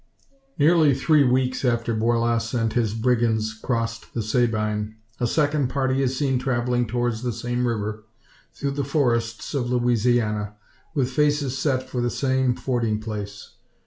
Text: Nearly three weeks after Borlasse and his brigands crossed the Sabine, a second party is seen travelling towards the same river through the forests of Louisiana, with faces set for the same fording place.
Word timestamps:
Nearly 0.57 0.95
three 0.95 1.23
weeks 1.23 1.63
after 1.63 1.93
Borlasse 1.93 2.55
and 2.55 2.73
his 2.73 2.95
brigands 2.95 3.53
crossed 3.53 4.15
the 4.15 4.23
Sabine, 4.23 4.95
a 5.19 5.27
second 5.27 5.67
party 5.67 6.01
is 6.01 6.17
seen 6.17 6.39
travelling 6.39 6.87
towards 6.87 7.21
the 7.21 7.31
same 7.31 7.67
river 7.67 8.05
through 8.51 8.71
the 8.71 8.83
forests 8.83 9.53
of 9.53 9.69
Louisiana, 9.69 10.55
with 10.95 11.11
faces 11.11 11.55
set 11.55 11.87
for 11.87 12.01
the 12.01 12.09
same 12.09 12.55
fording 12.55 12.99
place. 12.99 13.51